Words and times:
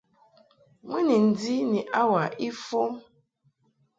Mɨ 0.87 0.97
ni 1.07 1.15
ndi 1.27 1.53
ni 1.71 1.79
hour 1.97 2.25
ifɔm. 2.47 2.93